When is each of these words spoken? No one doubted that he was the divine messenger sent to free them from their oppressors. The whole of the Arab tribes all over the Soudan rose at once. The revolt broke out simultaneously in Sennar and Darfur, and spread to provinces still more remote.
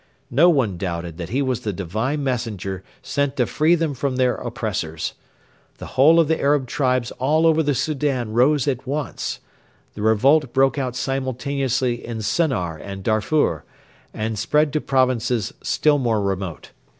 No 0.31 0.49
one 0.49 0.79
doubted 0.79 1.19
that 1.19 1.29
he 1.29 1.43
was 1.43 1.59
the 1.61 1.71
divine 1.71 2.23
messenger 2.23 2.83
sent 3.03 3.35
to 3.35 3.45
free 3.45 3.75
them 3.75 3.93
from 3.93 4.15
their 4.15 4.33
oppressors. 4.33 5.13
The 5.77 5.89
whole 5.93 6.19
of 6.19 6.27
the 6.27 6.41
Arab 6.41 6.65
tribes 6.65 7.11
all 7.19 7.45
over 7.45 7.61
the 7.61 7.75
Soudan 7.75 8.33
rose 8.33 8.67
at 8.67 8.87
once. 8.87 9.41
The 9.93 10.01
revolt 10.01 10.53
broke 10.53 10.79
out 10.79 10.95
simultaneously 10.95 12.03
in 12.03 12.23
Sennar 12.23 12.77
and 12.77 13.03
Darfur, 13.03 13.63
and 14.11 14.39
spread 14.39 14.73
to 14.73 14.81
provinces 14.81 15.53
still 15.61 15.99
more 15.99 16.19
remote. 16.19 16.71